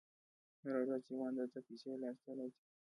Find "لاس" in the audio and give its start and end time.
2.01-2.17